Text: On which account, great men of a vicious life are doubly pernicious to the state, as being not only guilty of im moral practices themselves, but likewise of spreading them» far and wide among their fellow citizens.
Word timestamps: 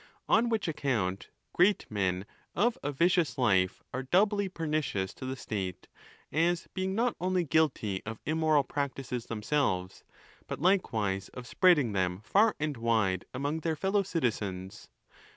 On 0.27 0.49
which 0.49 0.67
account, 0.67 1.29
great 1.53 1.85
men 1.87 2.25
of 2.55 2.75
a 2.81 2.91
vicious 2.91 3.37
life 3.37 3.83
are 3.93 4.01
doubly 4.01 4.49
pernicious 4.49 5.13
to 5.13 5.27
the 5.27 5.35
state, 5.35 5.87
as 6.31 6.67
being 6.73 6.95
not 6.95 7.15
only 7.21 7.43
guilty 7.43 8.01
of 8.03 8.19
im 8.25 8.39
moral 8.39 8.63
practices 8.63 9.27
themselves, 9.27 10.03
but 10.47 10.59
likewise 10.59 11.29
of 11.35 11.45
spreading 11.45 11.91
them» 11.93 12.21
far 12.21 12.55
and 12.59 12.77
wide 12.77 13.25
among 13.31 13.59
their 13.59 13.75
fellow 13.75 14.01
citizens. 14.01 14.89